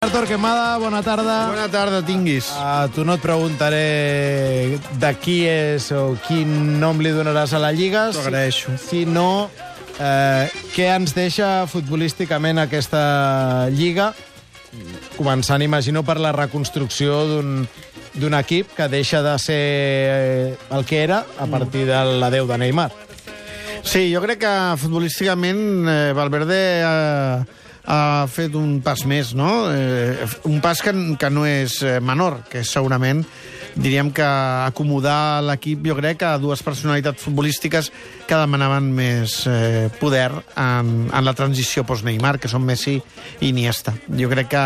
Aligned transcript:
Artur 0.00 0.24
Quemada, 0.24 0.78
bona 0.80 1.02
tarda. 1.04 1.50
Bona 1.50 1.66
tarda, 1.68 1.98
tinguis. 2.00 2.46
A 2.56 2.88
tu 2.88 3.02
no 3.04 3.18
et 3.18 3.20
preguntaré 3.20 4.78
de 4.96 5.10
qui 5.20 5.42
és 5.44 5.90
o 5.92 6.14
quin 6.24 6.54
nom 6.80 7.02
li 7.04 7.12
donaràs 7.12 7.52
a 7.52 7.60
la 7.60 7.68
Lliga. 7.76 8.06
T'ho 8.08 8.22
agraeixo. 8.22 8.72
Sinó 8.80 9.50
eh, 10.00 10.48
què 10.72 10.88
ens 10.94 11.12
deixa 11.12 11.66
futbolísticament 11.68 12.62
aquesta 12.64 13.68
Lliga, 13.76 14.14
començant, 15.18 15.60
imagino, 15.60 16.00
per 16.00 16.16
la 16.16 16.32
reconstrucció 16.32 17.20
d'un 18.16 18.40
equip 18.40 18.72
que 18.80 18.88
deixa 18.88 19.20
de 19.20 19.36
ser 19.36 19.60
eh, 19.60 20.58
el 20.80 20.88
que 20.88 21.04
era 21.04 21.26
a 21.36 21.44
partir 21.44 21.84
de 21.92 22.00
l'adeu 22.24 22.48
de 22.48 22.62
Neymar. 22.64 22.88
Sí, 23.84 24.08
jo 24.08 24.24
crec 24.24 24.46
que 24.48 24.58
futbolísticament 24.80 25.66
eh, 25.84 26.12
Valverde 26.16 26.62
ha, 26.88 26.94
ha 27.86 28.26
fet 28.30 28.54
un 28.58 28.80
pas 28.84 29.04
més, 29.08 29.34
no? 29.34 29.70
Eh, 29.72 30.28
un 30.50 30.60
pas 30.64 30.82
que, 30.82 30.92
que 31.20 31.30
no 31.32 31.46
és 31.48 31.80
eh, 31.82 31.98
menor, 32.04 32.42
que 32.50 32.64
és 32.64 32.76
segurament 32.76 33.24
diríem 33.74 34.10
que 34.14 34.24
acomodar 34.24 35.42
l'equip, 35.46 35.84
jo 35.86 35.96
crec, 35.98 36.24
a 36.26 36.38
dues 36.42 36.62
personalitats 36.66 37.22
futbolístiques 37.22 37.90
que 38.26 38.38
demanaven 38.38 38.90
més 38.94 39.40
eh, 39.46 39.88
poder 40.00 40.30
en, 40.56 40.94
en 41.06 41.26
la 41.26 41.36
transició 41.38 41.84
post-Neymar, 41.86 42.38
que 42.40 42.50
són 42.50 42.66
Messi 42.66 42.98
i 42.98 43.50
Iniesta. 43.50 43.94
Jo 44.08 44.30
crec 44.32 44.50
que 44.50 44.64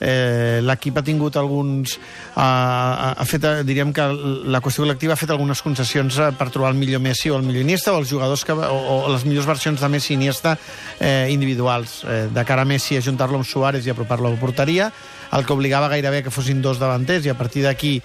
eh, 0.00 0.60
l'equip 0.64 0.98
ha 0.98 1.04
tingut 1.06 1.36
alguns... 1.36 1.96
Eh, 1.96 2.40
ha, 2.40 3.12
ha 3.12 3.26
fet, 3.28 3.44
eh, 3.44 3.62
diríem 3.68 3.92
que 3.96 4.06
la 4.50 4.62
qüestió 4.64 4.84
col·lectiva 4.84 5.14
ha 5.14 5.20
fet 5.20 5.30
algunes 5.34 5.62
concessions 5.62 6.18
eh, 6.18 6.30
per 6.36 6.48
trobar 6.50 6.72
el 6.74 6.80
millor 6.80 7.04
Messi 7.04 7.30
o 7.30 7.38
el 7.38 7.46
millor 7.46 7.62
Iniesta 7.66 7.94
o 7.94 8.00
els 8.00 8.10
jugadors 8.10 8.44
que, 8.48 8.56
o, 8.56 8.80
o 9.04 9.12
les 9.12 9.26
millors 9.28 9.48
versions 9.48 9.80
de 9.80 9.92
Messi 9.92 10.14
i 10.14 10.18
Iniesta 10.18 10.56
eh, 10.98 11.28
individuals. 11.30 12.00
Eh, 12.08 12.26
de 12.32 12.44
cara 12.48 12.66
a 12.66 12.68
Messi, 12.68 12.98
ajuntar-lo 12.98 13.40
amb 13.40 13.48
Suárez 13.48 13.86
i 13.86 13.94
apropar-lo 13.94 14.30
a 14.30 14.34
la 14.34 14.40
porteria, 14.40 14.90
el 15.30 15.46
que 15.46 15.54
obligava 15.54 15.90
gairebé 15.92 16.24
que 16.24 16.32
fossin 16.34 16.62
dos 16.62 16.80
davanters 16.80 17.26
i 17.26 17.30
a 17.30 17.38
partir 17.38 17.62
d'aquí 17.62 18.00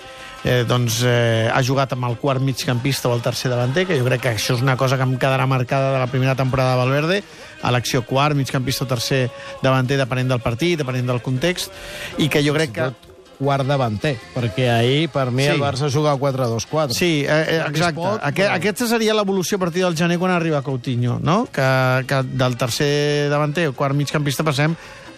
eh, 0.45 0.63
doncs, 0.67 1.01
eh, 1.03 1.49
ha 1.49 1.61
jugat 1.65 1.95
amb 1.95 2.05
el 2.05 2.19
quart 2.21 2.43
migcampista 2.45 3.09
o 3.09 3.15
el 3.15 3.23
tercer 3.25 3.49
davanter, 3.49 3.87
que 3.89 3.97
jo 3.97 4.05
crec 4.05 4.21
que 4.21 4.33
això 4.35 4.53
és 4.55 4.61
una 4.61 4.77
cosa 4.77 4.97
que 4.97 5.07
em 5.07 5.17
quedarà 5.17 5.47
marcada 5.49 5.93
de 5.95 6.03
la 6.03 6.11
primera 6.11 6.35
temporada 6.37 6.75
de 6.75 6.83
Valverde, 6.83 7.23
a 7.61 7.71
l'acció 7.71 8.03
quart, 8.05 8.35
migcampista 8.35 8.83
o 8.85 8.87
tercer 8.87 9.29
davanter, 9.63 9.97
depenent 9.97 10.29
del 10.29 10.39
partit, 10.41 10.77
depenent 10.79 11.07
del 11.07 11.21
context, 11.21 11.71
i 12.17 12.29
que 12.29 12.43
jo 12.45 12.53
crec 12.53 12.71
que... 12.75 12.91
Quart 13.35 13.67
davanter, 13.67 14.13
perquè 14.31 14.69
ahir, 14.71 15.09
per 15.11 15.25
mi, 15.29 15.43
Sí. 15.43 15.49
el 15.49 15.59
Barça 15.59 15.89
juga 15.91 16.13
a 16.13 16.15
4-2-4. 16.15 16.93
Sí, 16.95 17.25
eh, 17.27 17.45
eh, 17.57 17.63
exacte. 17.67 17.95
pot, 17.99 18.21
Aquest, 18.23 18.47
però- 18.47 18.55
aquesta 18.55 18.87
seria 18.87 19.13
l'evolució 19.13 19.57
a 19.57 19.59
partir 19.59 19.83
del 19.83 19.97
gener 19.97 20.15
quan 20.17 20.31
arriba 20.31 20.61
Coutinho, 20.61 21.19
no? 21.21 21.45
Que, 21.51 22.05
que 22.07 22.21
del 22.23 22.55
tercer 22.55 23.27
davanter, 23.29 23.73
quart 23.75 23.93
migcampista, 23.93 24.41
passem 24.47 24.73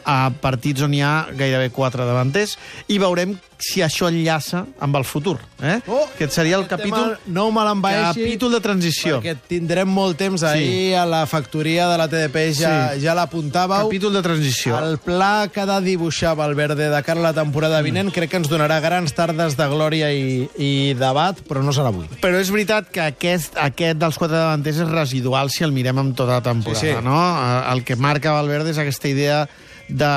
a 0.07 0.29
partits 0.41 0.81
on 0.87 0.93
hi 0.95 1.01
ha 1.03 1.27
gairebé 1.35 1.69
quatre 1.75 2.05
davanters 2.07 2.55
i 2.87 2.97
veurem 3.01 3.35
si 3.59 3.81
això 3.81 4.05
enllaça 4.11 4.59
amb 4.85 4.95
el 4.99 5.03
futur. 5.03 5.39
Eh? 5.65 5.79
Oh, 5.89 6.03
Aquest 6.13 6.35
seria 6.35 6.59
el 6.59 6.67
capítol, 6.69 7.15
No 7.25 7.47
me 7.51 7.63
l'envaeixi. 7.65 8.21
capítol 8.21 8.51
de 8.53 8.59
transició. 8.61 9.17
Perquè 9.19 9.33
tindrem 9.49 9.89
molt 9.89 10.15
temps 10.19 10.43
ahir 10.45 10.93
a 10.95 11.07
la 11.09 11.23
factoria 11.25 11.87
de 11.89 11.97
la 11.97 12.05
TDP, 12.07 12.43
ja, 12.53 12.91
Sí. 12.93 13.01
ja 13.01 13.15
l'apuntàveu. 13.17 13.87
Capítol 13.89 14.13
de 14.13 14.21
transició. 14.21 14.77
El 14.77 14.99
pla 14.99 15.49
que 15.51 15.59
ha 15.61 15.65
de 15.65 15.79
dibuixar 15.81 16.35
Valverde 16.37 16.87
de 16.93 17.01
cara 17.03 17.19
a 17.19 17.23
la 17.23 17.33
temporada 17.33 17.81
vinent 17.81 18.11
crec 18.13 18.29
que 18.29 18.37
ens 18.37 18.47
donarà 18.47 18.79
grans 18.79 19.13
tardes 19.17 19.57
de 19.57 19.67
glòria 19.67 20.11
i, 20.13 20.47
i 20.55 20.93
debat, 20.93 21.41
però 21.49 21.63
no 21.65 21.73
serà 21.73 21.87
avui. 21.89 22.05
Però 22.21 22.37
és 22.39 22.51
veritat 22.53 22.91
que 22.93 23.01
aquest, 23.01 23.57
aquest 23.57 23.97
dels 23.97 24.17
quatre 24.21 24.37
davanters 24.37 24.77
és 24.85 24.87
residual 24.93 25.49
si 25.49 25.63
el 25.65 25.71
mirem 25.73 25.97
amb 25.97 26.15
tota 26.15 26.37
la 26.37 26.41
temporada, 26.45 26.79
Sí, 26.79 26.93
sí. 26.93 27.03
no? 27.03 27.17
Eh, 27.17 27.71
El 27.73 27.83
que 27.83 27.95
marca 27.97 28.31
Valverde 28.37 28.69
és 28.69 28.77
aquesta 28.77 29.07
idea 29.09 29.47
de, 29.87 30.11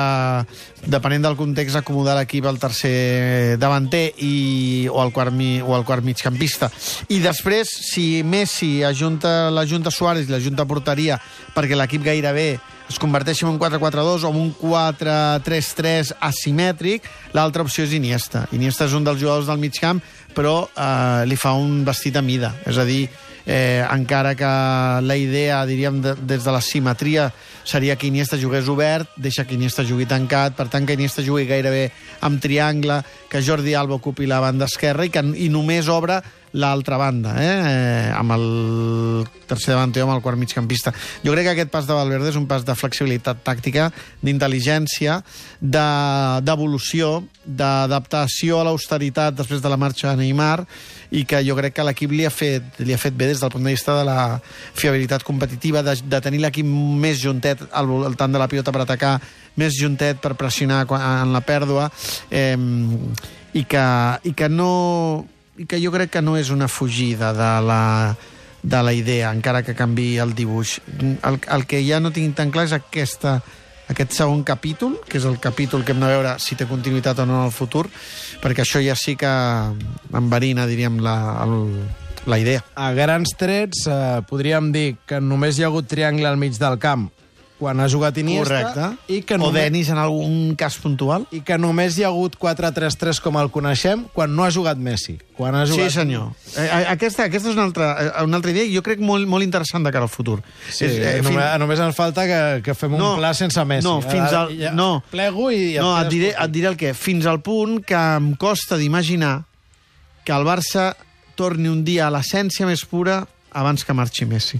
depenent 0.85 1.23
del 1.25 1.37
context, 1.39 1.77
acomodar 1.79 2.17
l'equip 2.19 2.47
al 2.49 2.59
tercer 2.61 3.57
davanter 3.61 4.07
i, 4.23 4.87
o, 4.91 4.99
al 5.01 5.13
quart, 5.15 5.33
mi, 5.33 5.59
o 5.61 5.75
al 5.75 5.85
quart 5.87 6.05
migcampista. 6.05 6.71
I 7.09 7.21
després, 7.23 7.71
si 7.91 8.21
Messi 8.23 8.81
ajunta 8.83 9.49
la 9.53 9.65
Junta 9.65 9.93
Suárez 9.93 10.27
i 10.27 10.33
la 10.33 10.41
Junta 10.43 10.67
Porteria 10.67 11.19
perquè 11.55 11.77
l'equip 11.77 12.05
gairebé 12.05 12.49
es 12.91 12.99
converteixi 12.99 13.45
en 13.45 13.53
un 13.53 13.59
4-4-2 13.59 14.25
o 14.27 14.31
en 14.33 14.39
un 14.41 14.49
4-3-3 14.59 16.11
asimètric, 16.27 17.05
l'altra 17.31 17.63
opció 17.63 17.85
és 17.87 17.95
Iniesta. 17.95 18.45
Iniesta 18.51 18.89
és 18.89 18.95
un 18.97 19.05
dels 19.07 19.21
jugadors 19.21 19.47
del 19.47 19.61
mig 19.61 19.79
camp, 19.79 20.01
però 20.35 20.65
eh, 20.67 21.23
li 21.27 21.37
fa 21.39 21.53
un 21.55 21.85
vestit 21.87 22.19
a 22.19 22.25
mida. 22.25 22.51
És 22.67 22.81
a 22.81 22.85
dir, 22.87 23.05
eh, 23.51 23.85
encara 23.91 24.33
que 24.33 24.47
la 25.03 25.17
idea, 25.17 25.65
diríem, 25.67 25.99
de, 26.01 26.15
des 26.15 26.45
de 26.45 26.51
la 26.55 26.61
simetria 26.61 27.33
seria 27.67 27.97
que 27.97 28.07
Iniesta 28.07 28.39
jugués 28.39 28.69
obert, 28.71 29.09
deixa 29.17 29.43
que 29.43 29.57
Iniesta 29.59 29.83
jugui 29.83 30.07
tancat, 30.07 30.55
per 30.55 30.69
tant 30.71 30.87
que 30.87 30.95
Iniesta 30.95 31.19
jugui 31.25 31.49
gairebé 31.49 31.89
amb 32.23 32.39
triangle, 32.39 33.01
que 33.27 33.43
Jordi 33.43 33.75
Alba 33.75 33.99
ocupi 33.99 34.25
la 34.25 34.39
banda 34.39 34.69
esquerra 34.71 35.03
i, 35.03 35.11
que, 35.11 35.19
i 35.35 35.49
només 35.51 35.91
obre 35.91 36.21
l'altra 36.53 36.97
banda, 36.99 37.35
eh? 37.39 37.51
eh? 37.63 38.11
amb 38.11 38.33
el 38.35 38.45
tercer 39.47 39.73
davanter 39.73 40.03
o 40.03 40.07
amb 40.09 40.17
el 40.17 40.23
quart 40.23 40.37
migcampista. 40.39 40.91
Jo 41.23 41.31
crec 41.31 41.45
que 41.47 41.53
aquest 41.55 41.71
pas 41.71 41.87
de 41.87 41.95
Valverde 41.95 42.29
és 42.31 42.35
un 42.39 42.47
pas 42.47 42.65
de 42.67 42.75
flexibilitat 42.75 43.39
tàctica, 43.45 43.89
d'intel·ligència, 44.23 45.21
de- 45.59 46.41
d'evolució, 46.43 47.21
d'adaptació 47.45 48.59
a 48.61 48.65
l'austeritat 48.67 49.35
després 49.35 49.61
de 49.63 49.69
la 49.71 49.77
marxa 49.79 50.11
de 50.11 50.21
Neymar 50.21 50.65
i 51.11 51.23
que 51.25 51.41
jo 51.43 51.55
crec 51.57 51.73
que 51.75 51.83
l'equip 51.87 52.11
li, 52.11 52.25
ha 52.27 52.31
fet, 52.31 52.79
li 52.79 52.93
ha 52.93 52.99
fet 53.01 53.15
bé 53.17 53.27
des 53.31 53.39
del 53.41 53.51
punt 53.51 53.63
de 53.65 53.73
vista 53.73 53.97
de 53.97 54.05
la 54.07 54.39
fiabilitat 54.77 55.23
competitiva, 55.27 55.81
de, 55.83 55.95
de 56.03 56.21
tenir 56.23 56.39
l'equip 56.43 56.65
més 56.65 57.19
juntet 57.19 57.63
al 57.71 57.87
voltant 57.89 58.31
de 58.31 58.39
la 58.39 58.47
pilota 58.51 58.71
per 58.71 58.83
atacar, 58.85 59.17
més 59.59 59.75
juntet 59.75 60.21
per 60.23 60.35
pressionar 60.39 60.85
quan, 60.87 61.03
en 61.25 61.33
la 61.35 61.41
pèrdua, 61.43 61.89
eh, 62.29 62.55
i, 63.53 63.65
que, 63.67 63.83
i 64.23 64.31
que 64.37 64.47
no 64.47 64.71
que 65.67 65.79
jo 65.81 65.91
crec 65.93 66.11
que 66.17 66.21
no 66.21 66.37
és 66.39 66.51
una 66.53 66.67
fugida 66.67 67.31
de 67.33 67.51
la, 67.65 68.15
de 68.63 68.83
la 68.83 68.93
idea, 68.93 69.31
encara 69.31 69.63
que 69.63 69.75
canvi 69.75 70.17
el 70.21 70.35
dibuix. 70.35 70.79
El, 70.99 71.39
el 71.41 71.65
que 71.67 71.81
ja 71.87 71.99
no 71.99 72.13
tinc 72.15 72.37
tan 72.37 72.51
clar 72.53 72.67
és 72.69 72.75
aquesta, 72.77 73.39
aquest 73.91 74.17
segon 74.17 74.43
capítol, 74.47 74.99
que 75.07 75.19
és 75.19 75.25
el 75.27 75.39
capítol 75.43 75.85
que 75.85 75.95
hem 75.95 76.03
de 76.03 76.11
veure 76.11 76.35
si 76.39 76.57
té 76.59 76.67
continuïtat 76.69 77.23
o 77.23 77.27
no 77.29 77.41
en 77.41 77.49
el 77.49 77.55
futur, 77.55 77.87
perquè 78.43 78.65
això 78.65 78.83
ja 78.83 78.95
sí 78.95 79.17
que 79.19 79.31
enverina, 80.17 80.67
diríem, 80.69 81.01
la, 81.03 81.15
el, 81.45 81.57
la 82.25 82.39
idea. 82.41 82.63
A 82.75 82.91
grans 82.97 83.35
trets, 83.37 83.87
eh, 83.87 84.21
podríem 84.29 84.71
dir 84.75 84.95
que 85.05 85.21
només 85.23 85.57
hi 85.57 85.65
ha 85.65 85.71
hagut 85.71 85.89
triangle 85.91 86.29
al 86.29 86.39
mig 86.41 86.59
del 86.61 86.79
camp 86.79 87.09
quan 87.61 87.77
ha 87.79 87.85
jugat 87.85 88.17
Iniesta 88.17 88.57
Correcte. 88.73 89.13
i 89.13 89.19
que, 89.21 89.35
o 89.35 89.37
només, 89.37 89.61
Denis 89.67 89.89
en 89.93 89.99
algun 90.01 90.55
cas 90.57 90.79
puntual. 90.81 91.27
i 91.29 91.43
que 91.45 91.59
només 91.61 91.93
hi 91.99 92.03
ha 92.03 92.07
hagut 92.09 92.33
4-3-3 92.41 93.19
com 93.21 93.37
el 93.37 93.51
coneixem 93.53 94.07
quan 94.15 94.33
no 94.35 94.43
ha 94.43 94.49
jugat 94.49 94.79
Messi. 94.81 95.19
Quan 95.37 95.53
ha 95.55 95.67
Sí, 95.67 95.73
jugat... 95.77 95.91
senyor. 95.93 96.31
Eh, 96.57 96.65
eh, 96.65 96.85
aquesta, 96.89 97.27
aquesta 97.29 97.49
és 97.51 97.55
una 97.55 97.63
altra, 97.69 97.91
eh, 98.01 98.23
una 98.25 98.37
altra 98.41 98.49
idea 98.51 98.65
i 98.65 98.73
jo 98.73 98.81
crec 98.81 98.99
molt, 99.05 99.27
molt 99.29 99.45
interessant 99.45 99.85
de 99.85 99.91
cara 99.93 100.07
al 100.09 100.09
futur. 100.09 100.39
Sí, 100.71 100.85
És, 100.85 100.97
eh, 100.97 101.13
fin- 101.21 101.35
només, 101.35 101.59
només 101.61 101.79
ens 101.85 101.95
falta 101.95 102.25
que, 102.25 102.41
que 102.65 102.73
fem 102.73 102.93
un 102.97 102.99
No, 102.99 103.11
pla 103.21 103.33
sense 103.37 103.63
Messi. 103.65 103.85
no, 103.87 103.99
fins 104.01 104.33
al- 104.33 104.55
ja 104.57 104.71
no. 104.73 105.03
Plego 105.11 105.51
i... 105.51 105.75
No, 105.77 105.93
et 106.01 106.09
diré, 106.09 106.33
et 106.33 106.51
diré 106.51 106.67
el 106.73 106.77
què. 106.81 106.95
Fins 106.97 107.25
al 107.29 107.43
punt 107.45 107.83
que 107.85 107.93
em 108.17 108.33
costa 108.41 108.75
d'imaginar 108.81 109.43
que 110.25 110.33
el 110.33 110.43
Barça 110.49 110.95
torni 111.37 111.69
un 111.69 111.85
dia 111.85 112.07
a 112.07 112.11
l'essència 112.11 112.65
més 112.65 112.83
pura 112.85 113.27
abans 113.53 113.85
que 113.85 113.93
marxi 113.93 114.25
Messi. 114.25 114.59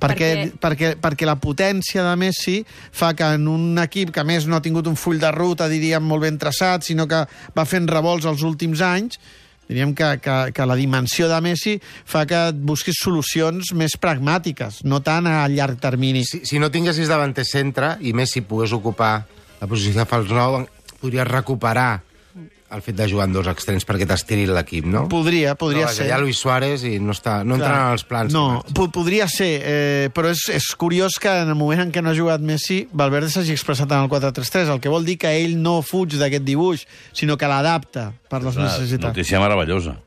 Perquè, 0.00 0.30
perquè... 0.58 0.64
Perquè, 0.64 0.90
perquè 1.00 1.28
la 1.28 1.36
potència 1.40 2.02
de 2.04 2.16
Messi 2.18 2.58
fa 2.66 3.12
que 3.16 3.26
en 3.36 3.46
un 3.50 3.78
equip 3.82 4.12
que 4.14 4.22
a 4.22 4.26
més 4.26 4.48
no 4.48 4.58
ha 4.58 4.64
tingut 4.64 4.88
un 4.90 4.98
full 4.98 5.20
de 5.22 5.30
ruta, 5.34 5.68
diríem, 5.70 6.04
molt 6.04 6.24
ben 6.24 6.38
traçat, 6.40 6.86
sinó 6.86 7.06
que 7.10 7.24
va 7.54 7.64
fent 7.68 7.88
revolts 7.90 8.26
els 8.28 8.42
últims 8.46 8.82
anys, 8.84 9.20
diríem 9.68 9.94
que, 9.96 10.08
que, 10.24 10.36
que 10.56 10.66
la 10.66 10.76
dimensió 10.76 11.28
de 11.30 11.40
Messi 11.44 11.76
fa 11.80 12.24
que 12.28 12.40
et 12.50 12.58
busquis 12.68 12.98
solucions 13.00 13.72
més 13.78 13.96
pragmàtiques, 14.00 14.82
no 14.84 15.00
tant 15.04 15.28
a 15.30 15.44
llarg 15.48 15.80
termini. 15.80 16.24
Si, 16.28 16.42
si 16.48 16.60
no 16.60 16.72
tinguessis 16.74 17.10
davanter 17.10 17.46
centre 17.48 17.94
i 18.04 18.12
Messi 18.16 18.44
pogués 18.44 18.74
ocupar 18.76 19.14
la 19.60 19.70
posició 19.70 20.02
de 20.02 20.08
fals 20.10 20.32
nou, 20.34 20.64
podries 21.00 21.30
recuperar 21.30 22.02
el 22.72 22.82
fet 22.82 22.96
de 22.96 23.06
jugar 23.10 23.26
en 23.28 23.34
dos 23.36 23.48
extrems 23.50 23.84
perquè 23.86 24.06
t'estiri 24.08 24.46
l'equip, 24.48 24.86
no? 24.90 25.04
Podria, 25.12 25.52
podria 25.58 25.86
vaja, 25.86 25.98
ser. 25.98 26.06
Hi 26.08 26.14
ha 26.14 26.20
Luis 26.22 26.40
Suárez 26.40 26.84
i 26.88 26.94
no, 27.02 27.14
està, 27.14 27.36
no 27.46 27.58
entra 27.58 27.72
en 27.74 27.96
els 27.96 28.06
plans. 28.08 28.32
No, 28.34 28.62
po 28.74 28.88
podria 28.94 29.28
ser, 29.30 29.50
eh, 29.60 30.06
però 30.14 30.32
és, 30.32 30.46
és 30.54 30.70
curiós 30.80 31.18
que 31.22 31.32
en 31.44 31.52
el 31.52 31.58
moment 31.58 31.84
en 31.84 31.92
què 31.94 32.02
no 32.02 32.10
ha 32.10 32.16
jugat 32.16 32.44
Messi, 32.44 32.84
Valverde 32.92 33.30
s'hagi 33.32 33.54
expressat 33.54 33.92
en 33.92 34.06
el 34.06 34.10
4-3-3, 34.12 34.72
el 34.74 34.80
que 34.82 34.92
vol 34.92 35.06
dir 35.06 35.18
que 35.22 35.34
ell 35.44 35.58
no 35.60 35.80
fuig 35.84 36.16
d'aquest 36.20 36.46
dibuix, 36.46 36.86
sinó 37.12 37.38
que 37.38 37.50
l'adapta 37.50 38.10
per 38.30 38.42
les 38.46 38.58
necessitats. 38.58 39.12
Notícia 39.12 39.42
meravellosa. 39.44 39.98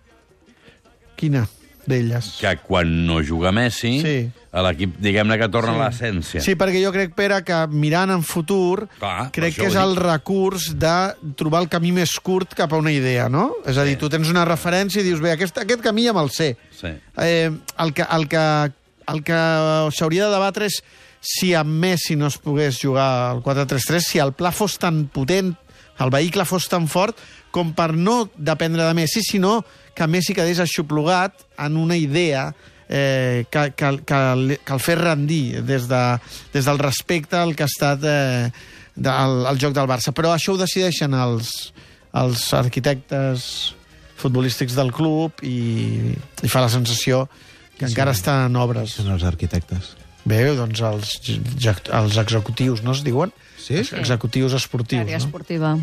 Quina 1.17 1.45
d'elles? 1.87 2.35
Que 2.41 2.57
quan 2.61 2.91
no 3.07 3.21
juga 3.23 3.51
Messi, 3.55 4.01
Sí. 4.03 4.29
a 4.51 4.61
l'equip, 4.61 4.97
diguem-ne 4.99 5.37
que 5.39 5.47
torna 5.49 5.73
Sí. 5.73 5.79
a 5.79 5.87
l'essència. 5.89 6.41
Sí, 6.41 6.55
perquè 6.55 6.83
jo 6.83 6.91
crec, 6.91 7.13
Pere, 7.15 7.43
que 7.43 7.67
mirant 7.71 8.11
en 8.11 8.23
futur, 8.23 8.87
Clar, 8.99 9.31
crec 9.31 9.55
que 9.55 9.67
és 9.67 9.75
el 9.75 9.95
recurs 9.95 10.73
de 10.77 11.15
trobar 11.35 11.61
el 11.63 11.69
camí 11.69 11.91
més 11.91 12.11
curt 12.19 12.53
cap 12.53 12.73
a 12.73 12.77
una 12.77 12.91
idea, 12.91 13.29
no? 13.29 13.53
És 13.65 13.77
a 13.77 13.83
dir, 13.83 13.97
tu 13.97 14.09
tens 14.09 14.29
una 14.29 14.45
referència 14.45 15.01
i 15.01 15.03
dius, 15.03 15.19
bé, 15.21 15.31
aquest, 15.31 15.57
aquest 15.57 15.81
camí 15.81 16.05
ja 16.05 16.13
me'l 16.13 16.29
sé. 16.29 16.55
Sí. 16.71 16.87
Eh, 17.17 17.51
el 17.79 17.93
que, 17.93 18.05
el 18.11 18.27
que, 18.27 18.71
el 19.07 19.23
que 19.23 19.89
s'hauria 19.95 20.25
de 20.27 20.33
debatre 20.33 20.65
és 20.67 20.81
si 21.21 21.53
amb 21.57 21.69
Messi 21.69 22.15
no 22.15 22.27
es 22.27 22.37
pogués 22.37 22.77
jugar 22.81 23.31
al 23.31 23.41
4-3-3, 23.41 24.01
si 24.05 24.19
el 24.19 24.33
pla 24.33 24.51
fos 24.51 24.77
tan 24.77 25.07
potent 25.07 25.55
el 25.99 26.11
vehicle 26.13 26.45
fos 26.45 26.67
tan 26.69 26.85
fort 26.87 27.17
com 27.49 27.71
per 27.73 27.95
no 27.97 28.29
dependre 28.37 28.83
de 28.85 28.93
Messi, 28.93 29.23
sinó 29.25 29.65
que 29.97 30.05
Messi 30.07 30.35
quedés 30.37 30.59
aixoplugat 30.61 31.41
en 31.65 31.77
una 31.81 31.97
idea 31.97 32.51
eh, 32.87 33.45
que, 33.49 33.71
que, 33.75 33.89
que, 34.05 34.19
el- 34.37 34.57
que 34.63 34.73
el 34.77 34.79
fes 34.83 34.99
rendir 35.01 35.63
des, 35.65 35.87
de, 35.89 36.03
des 36.53 36.65
del 36.69 36.77
respecte 36.79 37.35
al 37.39 37.55
que 37.57 37.65
ha 37.65 37.71
estat 37.71 38.05
eh, 38.05 38.51
del, 38.95 39.41
el 39.49 39.57
joc 39.61 39.73
del 39.75 39.89
Barça. 39.89 40.13
Però 40.13 40.31
això 40.35 40.53
ho 40.53 40.61
decideixen 40.61 41.17
els, 41.17 41.51
els 42.13 42.45
arquitectes 42.57 43.73
futbolístics 44.17 44.73
del 44.77 44.89
club 44.95 45.41
i, 45.45 46.13
i 46.41 46.49
fa 46.49 46.61
la 46.63 46.69
sensació 46.73 47.25
que 47.77 47.85
sí, 47.85 47.91
encara 47.91 48.13
està 48.15 48.39
en 48.47 48.55
obres. 48.57 48.95
Són 48.97 49.11
els 49.13 49.25
arquitectes. 49.27 49.95
Bé, 50.27 50.41
doncs 50.57 50.81
els, 50.83 51.11
els 51.93 52.17
executius, 52.19 52.81
no 52.83 52.91
es 52.97 53.03
diuen? 53.05 53.29
Sí? 53.61 53.77
Els 53.83 53.93
Executius 53.95 54.55
esportius, 54.57 55.03
Àrea 55.05 55.19
no? 55.19 55.23
esportiva. 55.23 55.75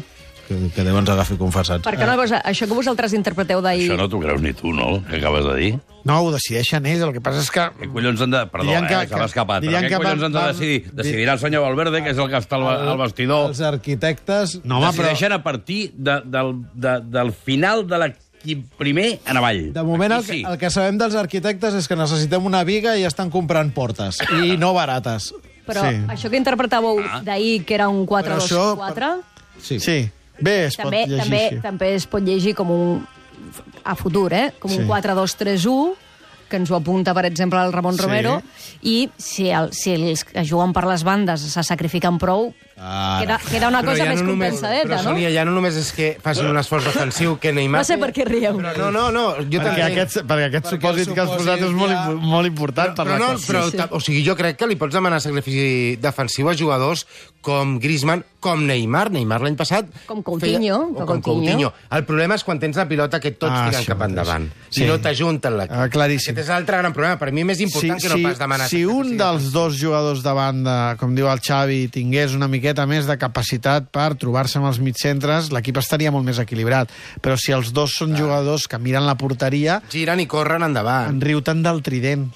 Que, 0.48 0.56
que 0.74 0.82
deuen 0.84 1.06
agafar 1.08 1.38
confessats. 1.40 1.80
Perquè 1.86 2.04
una 2.04 2.16
cosa, 2.20 2.42
això 2.44 2.66
que 2.68 2.74
vosaltres 2.76 3.14
interpreteu 3.16 3.62
d'ahir... 3.64 3.86
Això 3.88 3.96
no 3.96 4.08
t'ho 4.12 4.18
creus 4.20 4.42
ni 4.44 4.52
tu, 4.52 4.72
no?, 4.76 4.98
que 5.08 5.16
acabes 5.16 5.44
de 5.46 5.54
dir. 5.56 5.70
No, 6.04 6.18
ho 6.20 6.32
decideixen 6.34 6.84
ells, 6.84 7.00
el 7.06 7.14
que 7.14 7.22
passa 7.24 7.40
és 7.40 7.48
que... 7.50 7.62
Què 7.80 7.88
collons 7.92 8.20
han 8.20 8.34
de... 8.34 8.42
Perdó, 8.52 8.74
eh, 8.74 8.82
que- 8.84 8.98
que, 9.08 9.16
m'ha 9.16 9.24
escapat. 9.30 9.64
Però 9.64 9.80
què 9.80 9.88
que 9.88 10.00
collons 10.02 10.26
han 10.28 10.34
de 10.36 10.42
decidir? 10.50 10.80
Decidirà 10.92 11.32
el 11.38 11.40
senyor 11.40 11.62
Valverde, 11.64 12.02
que 12.04 12.12
és 12.12 12.18
el 12.20 12.28
que 12.28 12.36
està 12.42 12.58
al, 12.60 12.66
al 12.92 12.98
vestidor. 13.00 13.48
Els 13.54 13.62
arquitectes... 13.64 14.58
No, 14.64 14.82
home, 14.82 14.90
però... 14.92 15.08
Decideixen 15.08 15.32
a 15.32 15.40
partir 15.42 15.78
de, 15.96 16.18
del, 16.26 16.52
de, 16.74 16.92
del 17.14 17.32
final 17.32 17.86
de 17.88 18.02
l'equip 18.02 18.66
primer 18.76 19.06
en 19.24 19.40
avall. 19.40 19.62
De 19.72 19.82
moment 19.86 20.12
el, 20.18 20.20
Aquí 20.26 20.42
que- 20.42 20.50
el 20.52 20.58
que 20.60 20.68
sabem 20.74 20.98
dels 21.00 21.16
arquitectes 21.16 21.78
és 21.80 21.88
que 21.88 21.96
necessitem 21.96 22.44
una 22.44 22.60
viga 22.68 22.98
i 23.00 23.06
estan 23.08 23.30
comprant 23.32 23.72
portes. 23.72 24.20
I 24.44 24.58
no 24.60 24.74
barates. 24.76 25.30
Però 25.64 25.80
Sí. 25.88 25.96
això 26.12 26.28
que 26.28 26.36
interpretàveu 26.36 27.00
Ah. 27.00 27.22
d'ahir, 27.24 27.64
que 27.64 27.74
era 27.78 27.88
un 27.88 28.04
Però 28.04 28.36
això- 28.36 28.74
4-2-4, 28.76 29.14
Sí. 29.64 29.78
Sí. 29.80 30.10
Bé, 30.40 30.66
es 30.66 30.76
també, 30.76 31.02
pot 31.04 31.10
llegir 31.10 31.22
també, 31.22 31.42
així. 31.46 31.60
també 31.62 31.94
es 31.94 32.06
pot 32.06 32.22
llegir 32.22 32.54
com 32.54 32.70
un... 32.70 33.06
a 33.84 33.94
futur, 33.94 34.32
eh? 34.32 34.52
Com 34.58 34.70
Sí. 34.70 34.78
un 34.78 34.88
4-2-3-1, 34.88 35.94
que 36.48 36.56
ens 36.56 36.70
ho 36.70 36.76
apunta, 36.76 37.14
per 37.14 37.24
exemple, 37.26 37.60
el 37.62 37.72
Ramon 37.72 37.94
Sí. 37.96 38.02
Romero, 38.02 38.42
i 38.82 39.10
si, 39.16 39.48
el, 39.50 39.72
si 39.72 39.92
els 39.94 40.24
que 40.24 40.44
juguen 40.44 40.72
per 40.72 40.84
les 40.86 41.04
bandes 41.04 41.40
se 41.40 41.62
sacrifiquen 41.62 42.18
prou, 42.18 42.52
Ara. 42.76 43.20
queda, 43.22 43.38
queda 43.46 43.68
una 43.70 43.80
Però 43.84 43.92
cosa 43.92 44.02
ja 44.02 44.08
més 44.10 44.20
no 44.20 44.26
només, 44.32 44.50
compensadeta, 44.50 44.88
però, 44.88 44.96
no? 44.96 45.10
Sònia, 45.12 45.28
ja 45.30 45.44
no 45.46 45.52
només 45.54 45.76
és 45.78 45.92
que 45.94 46.08
facin 46.22 46.48
un 46.50 46.58
esforç 46.58 46.88
defensiu, 46.90 47.36
que 47.38 47.52
Neymar... 47.54 47.80
No 47.84 47.86
sé 47.86 47.98
per 48.02 48.10
què 48.16 48.26
rieu. 48.26 48.58
Però 48.58 48.90
no, 48.90 48.90
no, 48.90 49.04
no, 49.14 49.24
jo 49.46 49.60
Perquè 49.60 49.62
també... 49.62 49.84
aquest, 49.86 50.18
perquè 50.26 50.48
aquest 50.48 50.66
Perquè 50.66 50.80
supòsit 50.80 51.12
que 51.14 51.22
has 51.22 51.30
posat 51.36 51.62
és 51.68 51.76
molt, 51.76 51.94
molt 52.24 52.50
important 52.50 52.96
per 52.98 53.06
però 53.06 53.14
la 53.14 53.20
no, 53.22 53.38
però, 53.46 53.62
Sí, 53.70 53.78
sí. 53.78 53.86
o 53.90 54.00
sigui, 54.02 54.24
jo 54.26 54.34
crec 54.36 54.58
que 54.58 54.66
li 54.66 54.76
pots 54.80 54.94
demanar 54.98 55.20
sacrifici 55.22 55.94
defensiu 56.02 56.50
a 56.50 56.56
jugadors 56.58 57.06
com 57.44 57.76
Griezmann, 57.78 58.24
com 58.40 58.62
Neymar. 58.66 59.10
Neymar 59.12 59.38
l'any 59.44 59.54
passat... 59.56 59.86
Com 60.08 60.22
Coutinho, 60.24 60.78
o 60.90 60.94
que 60.98 61.06
com 61.06 61.20
Coutinho. 61.20 61.70
Coutinho. 61.70 61.72
El 61.94 62.04
problema 62.08 62.34
és 62.38 62.44
quan 62.44 62.58
tens 62.58 62.76
la 62.80 62.86
pilota 62.88 63.20
que 63.20 63.34
tots 63.36 63.52
Ah, 63.54 63.68
tiren 63.68 63.84
cap 63.86 64.02
endavant. 64.08 64.46
Sí. 64.72 64.82
I 64.82 64.88
no 64.88 64.96
t'ajunten 64.98 65.58
l'equip. 65.60 65.76
Ah, 65.76 65.86
claríssim. 65.92 66.32
Aquest 66.34 66.48
és 66.48 66.52
l'altre 66.52 66.80
gran 66.80 66.92
problema. 66.96 67.18
Per 67.20 67.30
mi 67.36 67.44
més 67.44 67.60
important 67.62 68.00
que 68.00 68.08
no 68.10 68.18
pas 68.24 68.40
demanar 68.40 68.66
si 68.72 68.82
un 68.88 69.14
dels 69.20 69.50
dos 69.52 69.76
jugadors 69.78 70.24
de 70.24 70.32
banda, 70.34 70.76
com 70.98 71.12
diu 71.14 71.28
el 71.30 71.40
Xavi, 71.44 71.82
tingués 71.92 72.32
una 72.34 72.48
miqueta 72.64 72.86
més 72.88 73.04
de 73.04 73.14
capacitat 73.20 73.90
per 73.92 74.14
trobar-se 74.16 74.56
amb 74.56 74.70
els 74.70 74.78
mitcentres, 74.80 75.50
l'equip 75.52 75.76
estaria 75.82 76.08
molt 76.14 76.24
més 76.24 76.38
equilibrat. 76.40 76.88
Però 77.20 77.36
si 77.36 77.52
els 77.52 77.74
dos 77.76 77.92
són 77.98 78.14
jugadors 78.16 78.64
que 78.70 78.78
miren 78.80 79.04
la 79.04 79.16
porteria, 79.20 79.82
Giren 79.92 80.22
i 80.22 80.26
corren 80.26 80.64
endavant. 80.64 81.10
en 81.12 81.20
riu 81.20 81.42
tant 81.44 81.60
del 81.62 81.82
trident. 81.84 82.30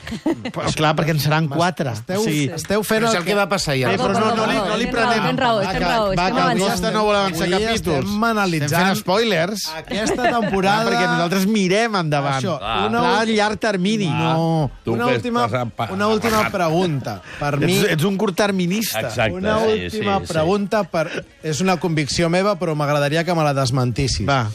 Però, 0.52 0.69
clar, 0.76 0.92
perquè 0.98 1.14
en 1.16 1.20
seran 1.22 1.48
quatre. 1.48 1.94
Esteu, 1.96 2.20
O 2.20 2.25
sigui, 2.26 2.50
esteu 2.52 2.84
fent 2.84 3.06
és 3.08 3.14
el 3.16 3.25
que 3.25 3.34
va 3.38 3.46
passar. 3.48 3.76
Bé, 3.78 3.84
al 3.86 3.96
però 3.96 4.12
no, 4.19 4.34
no, 4.36 4.46
li, 4.50 4.58
no 4.58 4.76
li 4.76 4.86
prenem. 4.92 5.25
tens 5.30 5.40
raó, 5.40 5.62
Va, 5.62 5.72
tens 5.72 5.84
raó, 5.86 6.12
Va, 6.19 6.28
que 6.34 6.52
el. 6.52 6.58
Costa 6.60 6.90
no 6.92 7.04
vol 7.06 7.16
avançar 7.16 7.48
capítols. 7.48 8.04
estem 8.04 8.25
analitzant- 8.28 8.69
Estem 8.69 8.86
fent 8.92 9.00
spoilers. 9.00 9.64
Aquesta 9.78 10.14
Clar, 10.28 10.32
temporada... 10.42 10.90
perquè 10.90 11.06
nosaltres 11.08 11.46
mirem 11.46 11.96
endavant. 12.02 12.42
Això, 12.42 12.58
Ah. 12.60 12.84
una, 12.86 13.00
Clar, 13.00 13.22
a 13.22 13.25
llarg 13.25 13.58
termini. 13.58 14.08
no, 14.10 14.70
una 14.84 15.06
última, 15.06 15.46
una 15.90 16.08
última 16.08 16.50
pregunta. 16.50 17.22
Per 17.38 17.56
mi, 17.60 17.78
Ets, 17.78 17.92
ets 17.96 18.04
un 18.04 18.16
curtterminista. 18.19 19.00
Exacte. 19.00 19.32
una 19.38 19.58
sí, 19.60 19.84
última 19.86 20.18
sí, 20.20 20.26
sí. 20.26 20.32
pregunta. 20.32 20.82
Per... 20.88 21.06
És 21.43 21.62
una 21.65 21.79
convicció 21.81 22.29
meva, 22.32 22.56
però 22.59 22.75
m'agradaria 22.79 23.25
que 23.25 23.37
me 23.37 23.47
la 23.47 23.55
desmentissis. 23.56 24.26
Va. 24.29 24.47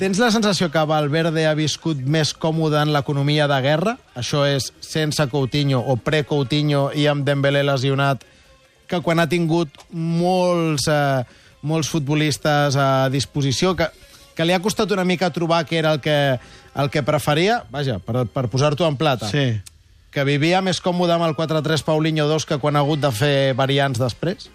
Tens 0.00 0.16
la 0.16 0.30
sensació 0.32 0.70
que 0.72 0.80
Valverde 0.88 1.42
ha 1.44 1.52
viscut 1.52 1.98
més 2.08 2.30
còmode 2.32 2.78
en 2.80 2.92
l'economia 2.94 3.44
de 3.50 3.58
guerra? 3.60 3.98
Això 4.16 4.46
és 4.48 4.70
sense 4.80 5.26
Coutinho 5.28 5.82
o 5.82 5.98
pre-Coutinho 6.00 6.86
i 6.96 7.04
amb 7.10 7.26
Dembélé 7.26 7.60
lesionat, 7.66 8.24
que 8.88 9.02
quan 9.04 9.20
ha 9.20 9.28
tingut 9.28 9.68
molts, 9.92 10.88
eh, 10.88 11.20
molts 11.60 11.90
futbolistes 11.92 12.78
a 12.80 13.10
disposició, 13.12 13.74
que, 13.76 13.90
que 14.32 14.46
li 14.48 14.56
ha 14.56 14.62
costat 14.64 14.90
una 14.96 15.04
mica 15.04 15.28
trobar 15.36 15.66
què 15.68 15.82
era 15.82 15.92
el 15.92 16.00
que, 16.00 16.16
el 16.80 16.88
que 16.88 17.04
preferia? 17.04 17.60
Vaja, 17.68 17.98
per, 18.00 18.24
per 18.24 18.48
posar-t'ho 18.48 18.88
en 18.88 18.96
plata. 18.96 19.28
Sí. 19.28 19.60
Que 20.10 20.24
vivia 20.26 20.58
més 20.64 20.80
còmode 20.82 21.14
amb 21.14 21.28
el 21.28 21.36
4-3 21.38 21.84
Paulinho 21.86 22.26
2 22.26 22.48
que 22.48 22.58
quan 22.58 22.76
ha 22.76 22.82
hagut 22.82 23.02
de 23.02 23.12
fer 23.14 23.52
variants 23.58 24.00
després? 24.00 24.50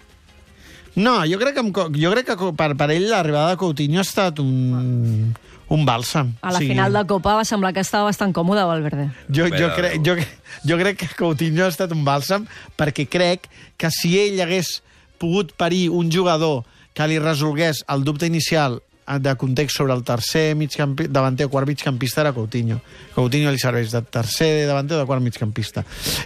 No, 0.96 1.22
jo 1.28 1.40
crec 1.40 1.58
que, 1.58 1.64
amb 1.64 1.98
jo 2.00 2.12
crec 2.14 2.28
que 2.30 2.52
per, 2.56 2.70
per 2.80 2.90
ell 2.94 3.10
l'arribada 3.12 3.54
de 3.54 3.60
Coutinho 3.60 4.00
ha 4.00 4.06
estat 4.08 4.40
un, 4.40 5.34
un 5.68 5.84
bàlsam. 5.88 6.32
A 6.40 6.54
la 6.56 6.62
sigui, 6.62 6.72
final 6.72 6.96
de 6.96 7.04
Copa 7.10 7.36
va 7.36 7.44
semblar 7.48 7.74
que 7.76 7.84
estava 7.84 8.08
bastant 8.08 8.32
còmode, 8.36 8.64
Valverde. 8.68 9.10
Jo, 9.28 9.50
jo, 9.52 9.72
crec, 9.76 10.00
jo, 10.06 10.16
jo 10.64 10.80
crec 10.80 11.02
que 11.04 11.10
Coutinho 11.20 11.66
ha 11.66 11.72
estat 11.74 11.92
un 11.96 12.06
bàlsam 12.08 12.48
perquè 12.80 13.08
crec 13.12 13.50
que 13.80 13.92
si 13.92 14.16
ell 14.22 14.40
hagués 14.44 14.80
pogut 15.20 15.52
parir 15.60 15.90
un 15.92 16.12
jugador 16.12 16.64
que 16.96 17.08
li 17.12 17.20
resolgués 17.20 17.84
el 17.92 18.08
dubte 18.08 18.28
inicial 18.28 18.80
de 19.06 19.36
context 19.38 19.78
sobre 19.78 19.94
el 19.94 20.04
tercer 20.04 20.56
migcampi, 20.58 21.06
davanter 21.14 21.46
o 21.46 21.50
quart 21.54 21.68
migcampista 21.70 22.22
era 22.22 22.34
Coutinho. 22.34 22.80
Coutinho 23.14 23.52
li 23.54 23.60
serveix 23.62 23.92
de 23.94 24.02
tercer 24.02 24.66
davanter 24.66 24.98
o 24.98 25.04
de 25.04 25.06
quart 25.06 25.22
migcampista. 25.22 25.84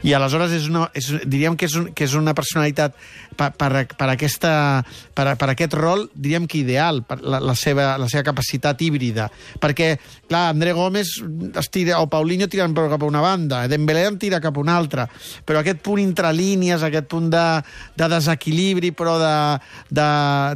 I 0.08 0.14
aleshores 0.16 0.54
és 0.56 0.70
una, 0.72 0.86
és, 0.96 1.10
diríem 1.28 1.58
que 1.60 1.68
és, 1.68 1.76
un, 1.76 1.90
que 1.94 2.06
és 2.08 2.14
una 2.16 2.32
personalitat 2.34 2.96
per, 3.36 3.50
per, 3.60 3.84
per, 3.92 4.08
aquesta, 4.14 4.54
per, 5.14 5.26
per 5.36 5.50
aquest 5.52 5.76
rol, 5.76 6.06
diríem 6.16 6.48
que 6.48 6.62
ideal, 6.64 7.04
per 7.04 7.20
la, 7.22 7.42
la, 7.44 7.56
seva, 7.60 7.98
la 8.00 8.08
seva 8.08 8.24
capacitat 8.32 8.80
híbrida. 8.82 9.28
Perquè, 9.60 9.92
clar, 10.30 10.46
André 10.54 10.72
Gómez 10.78 11.18
es 11.60 11.70
tira, 11.70 12.00
o 12.00 12.08
Paulinho 12.08 12.48
tiren 12.48 12.74
cap 12.74 13.04
a 13.04 13.06
una 13.12 13.20
banda, 13.22 13.66
Dembélé 13.68 14.06
en 14.08 14.18
tira 14.18 14.40
cap 14.40 14.56
a 14.56 14.64
una 14.64 14.78
altra, 14.80 15.10
però 15.46 15.60
aquest 15.60 15.84
punt 15.84 16.00
entre 16.02 16.32
línies, 16.34 16.82
aquest 16.88 17.12
punt 17.12 17.28
de, 17.30 17.44
de 18.00 18.08
desequilibri, 18.16 18.94
però 18.96 19.18
de, 19.20 19.36
de, 19.92 20.10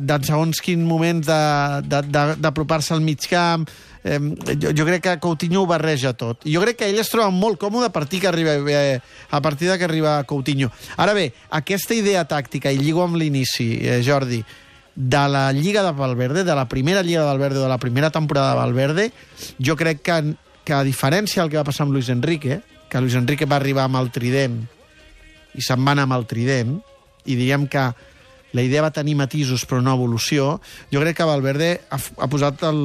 de 0.08 0.19
segons 0.24 0.64
quin 0.64 0.88
moments 0.88 1.28
de- 1.28 1.81
de- 1.84 2.02
de- 2.02 2.12
d'apropar-se 2.13 2.94
al 2.94 3.02
mig 3.02 3.26
camp, 3.30 3.66
eh, 4.04 4.19
jo, 4.59 4.71
jo 4.76 4.85
crec 4.88 5.04
que 5.04 5.19
Coutinho 5.23 5.64
ho 5.64 5.69
barreja 5.69 6.14
tot. 6.14 6.45
Jo 6.45 6.61
crec 6.64 6.80
que 6.80 6.90
ell 6.92 6.99
es 7.02 7.09
troba 7.11 7.31
molt 7.33 7.59
còmode 7.61 7.90
a 7.90 7.94
partir 7.95 8.21
que 8.21 8.30
arriba, 8.30 8.56
eh, 8.56 8.99
a 9.30 9.42
partir 9.42 9.69
de 9.69 9.78
que 9.78 9.88
arriba 9.90 10.21
Coutinho. 10.30 10.71
Ara 10.97 11.14
bé, 11.14 11.31
aquesta 11.49 11.95
idea 11.95 12.28
tàctica, 12.28 12.71
i 12.71 12.78
lligo 12.78 13.04
amb 13.04 13.18
l'inici, 13.18 13.80
eh, 13.81 14.02
Jordi, 14.06 14.44
de 14.95 15.28
la 15.28 15.52
Lliga 15.52 15.81
de 15.81 15.92
Valverde, 15.92 16.44
de 16.44 16.56
la 16.56 16.68
primera 16.69 17.02
Lliga 17.02 17.21
de 17.21 17.26
Valverde, 17.26 17.59
de 17.59 17.69
la 17.69 17.80
primera 17.80 18.11
temporada 18.11 18.52
de 18.52 18.59
Valverde, 18.61 19.11
jo 19.59 19.76
crec 19.76 20.04
que, 20.06 20.35
que 20.64 20.73
a 20.73 20.83
diferència 20.85 21.42
del 21.42 21.49
que 21.49 21.57
va 21.57 21.66
passar 21.66 21.88
amb 21.88 21.97
Luis 21.97 22.09
Enrique, 22.14 22.61
que 22.90 23.02
Luis 23.02 23.16
Enrique 23.18 23.49
va 23.49 23.57
arribar 23.57 23.88
amb 23.90 23.97
el 23.97 24.11
trident 24.14 24.61
i 25.54 25.61
se'n 25.61 25.81
va 25.85 25.94
anar 25.94 26.06
amb 26.07 26.18
el 26.18 26.28
trident, 26.30 26.78
i 27.26 27.38
diguem 27.40 27.68
que 27.71 27.88
la 28.54 28.62
idea 28.62 28.83
va 28.86 28.94
tenir 28.94 29.16
matisos 29.19 29.66
però 29.69 29.81
no 29.81 29.94
evolució, 29.98 30.60
jo 30.94 31.02
crec 31.04 31.18
que 31.18 31.28
Valverde 31.28 31.69
ha, 31.90 31.98
ha 32.00 32.30
posat 32.30 32.64
el, 32.69 32.81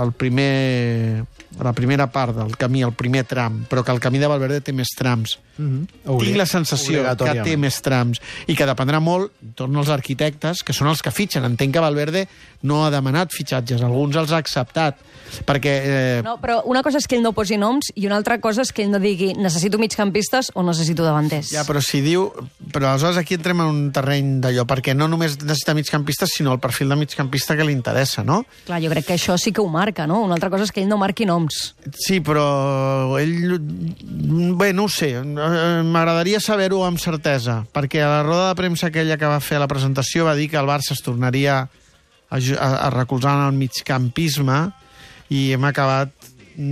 el 0.00 0.12
primer, 0.16 1.24
la 1.60 1.72
primera 1.76 2.08
part 2.10 2.34
del 2.36 2.56
camí, 2.56 2.82
el 2.82 2.94
primer 2.96 3.24
tram, 3.28 3.62
però 3.70 3.84
que 3.84 3.92
el 3.92 4.00
camí 4.00 4.18
de 4.18 4.30
Valverde 4.30 4.62
té 4.64 4.74
més 4.76 4.92
trams. 4.96 5.38
Mm 5.54 5.84
Tinc 6.24 6.36
la 6.38 6.46
sensació 6.50 7.04
que 7.18 7.34
té 7.46 7.54
més 7.60 7.76
trams 7.84 8.20
i 8.50 8.56
que 8.56 8.66
dependrà 8.66 8.98
molt, 9.02 9.32
torno 9.54 9.82
als 9.82 9.90
arquitectes, 9.92 10.64
que 10.66 10.74
són 10.74 10.88
els 10.90 11.02
que 11.04 11.12
fitxen. 11.14 11.44
Entenc 11.46 11.74
que 11.76 11.82
Valverde 11.82 12.24
no 12.64 12.82
ha 12.84 12.90
demanat 12.90 13.32
fitxatges, 13.34 13.82
alguns 13.84 14.16
els 14.16 14.32
ha 14.32 14.40
acceptat, 14.40 14.98
perquè... 15.46 15.74
Eh, 15.84 16.22
No, 16.24 16.38
però 16.40 16.62
una 16.70 16.82
cosa 16.82 16.98
és 16.98 17.06
que 17.06 17.18
ell 17.18 17.24
no 17.24 17.34
posi 17.36 17.58
noms 17.60 17.90
i 17.94 18.06
una 18.08 18.16
altra 18.16 18.38
cosa 18.40 18.64
és 18.64 18.72
que 18.72 18.84
ell 18.86 18.92
no 18.92 19.00
digui 19.02 19.32
necessito 19.36 19.78
migcampistes 19.78 20.50
o 20.54 20.64
necessito 20.66 21.04
davanters. 21.04 21.52
Ja, 21.52 21.66
però 21.68 21.82
si 21.84 22.00
diu... 22.04 22.30
Però 22.72 22.88
aleshores 22.90 23.20
aquí 23.20 23.36
entrem 23.36 23.60
en 23.62 23.70
un 23.70 23.82
terreny 23.94 24.38
d'allò, 24.42 24.64
perquè 24.66 24.93
no 24.94 25.08
només 25.10 25.36
necessita 25.42 25.74
migcampistes, 25.76 26.32
sinó 26.36 26.54
el 26.54 26.60
perfil 26.62 26.92
de 26.92 26.98
migcampista 27.00 27.56
que 27.56 27.66
li 27.66 27.74
interessa, 27.74 28.24
no? 28.24 28.42
Clar, 28.66 28.80
jo 28.82 28.90
crec 28.92 29.08
que 29.08 29.16
això 29.18 29.36
sí 29.40 29.52
que 29.52 29.62
ho 29.62 29.68
marca, 29.70 30.06
no? 30.10 30.20
Una 30.24 30.38
altra 30.38 30.50
cosa 30.52 30.66
és 30.68 30.72
que 30.74 30.82
ell 30.82 30.90
no 30.90 30.98
marqui 31.00 31.26
noms. 31.28 31.74
Sí, 31.98 32.20
però 32.24 33.18
ell... 33.20 33.58
Bé, 34.58 34.72
no 34.76 34.88
ho 34.88 34.92
sé. 34.92 35.12
M'agradaria 35.20 36.40
saber-ho 36.42 36.84
amb 36.86 37.02
certesa, 37.02 37.62
perquè 37.74 38.02
a 38.04 38.10
la 38.10 38.22
roda 38.26 38.48
de 38.50 38.58
premsa 38.62 38.88
aquella 38.88 39.18
que 39.20 39.30
va 39.30 39.42
fer 39.44 39.58
a 39.58 39.64
la 39.64 39.70
presentació 39.70 40.28
va 40.28 40.36
dir 40.38 40.48
que 40.52 40.60
el 40.60 40.70
Barça 40.70 40.94
es 40.96 41.02
tornaria 41.04 41.60
a, 41.62 42.38
a, 42.38 42.68
a 42.86 42.90
recolzar 42.94 43.36
en 43.38 43.48
el 43.48 43.58
migcampisme 43.58 44.60
i 45.34 45.50
hem 45.54 45.64
acabat 45.68 46.23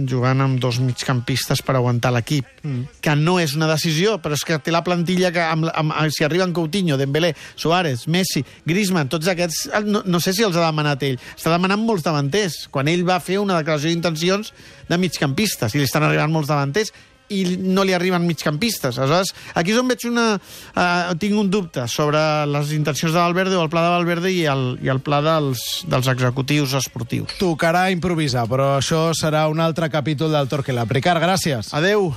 jugant 0.09 0.41
amb 0.45 0.61
dos 0.63 0.79
migcampistes 0.83 1.63
per 1.67 1.77
aguantar 1.77 2.13
l'equip, 2.15 2.47
mm. 2.63 3.01
que 3.03 3.15
no 3.19 3.39
és 3.43 3.57
una 3.59 3.69
decisió, 3.71 4.17
però 4.23 4.37
és 4.39 4.45
que 4.47 4.59
té 4.63 4.75
la 4.75 4.85
plantilla 4.87 5.33
que 5.35 5.43
amb, 5.43 5.69
amb, 5.73 5.95
amb, 5.95 6.15
si 6.15 6.27
arriben 6.27 6.55
Coutinho, 6.55 6.99
Dembélé, 7.01 7.33
Suárez, 7.57 8.07
Messi, 8.07 8.45
Griezmann, 8.69 9.11
tots 9.13 9.31
aquests, 9.33 9.67
no, 9.87 10.05
no 10.07 10.21
sé 10.23 10.35
si 10.37 10.47
els 10.47 10.59
ha 10.59 10.67
demanat 10.69 11.03
ell, 11.07 11.19
està 11.35 11.55
demanant 11.55 11.83
molts 11.83 12.07
davanters, 12.07 12.67
quan 12.73 12.91
ell 12.91 13.07
va 13.09 13.21
fer 13.23 13.41
una 13.43 13.59
declaració 13.61 13.91
d'intencions 13.91 14.53
de 14.89 15.01
migcampistes, 15.01 15.75
i 15.75 15.81
li 15.83 15.89
estan 15.89 16.07
arribant 16.07 16.33
molts 16.33 16.53
davanters, 16.53 16.95
i 17.33 17.57
no 17.59 17.85
li 17.87 17.95
arriben 17.97 18.27
migcampistes. 18.29 18.99
Aleshores, 18.99 19.33
aquí 19.59 19.75
és 19.75 19.81
on 19.81 19.91
veig 19.91 20.07
una... 20.11 20.27
Uh, 20.73 21.15
tinc 21.21 21.37
un 21.39 21.51
dubte 21.53 21.87
sobre 21.91 22.21
les 22.51 22.73
intencions 22.77 23.13
de 23.13 23.19
Valverde 23.21 23.59
o 23.59 23.65
el 23.65 23.71
pla 23.73 23.85
de 23.87 23.95
Valverde 23.97 24.33
i 24.33 24.45
el, 24.51 24.67
i 24.83 24.93
el 24.93 25.03
pla 25.05 25.23
dels, 25.25 25.83
dels 25.89 26.11
executius 26.13 26.77
esportius. 26.79 27.37
Tocarà 27.41 27.89
improvisar, 27.95 28.47
però 28.51 28.77
això 28.79 29.09
serà 29.19 29.47
un 29.53 29.63
altre 29.63 29.91
capítol 29.93 30.33
del 30.35 30.51
Torque 30.53 30.75
Ricard, 30.93 31.23
gràcies. 31.23 31.73
Adeu. 31.77 32.11